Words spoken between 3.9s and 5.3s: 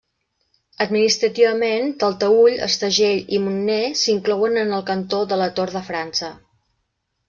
s'inclouen en el cantó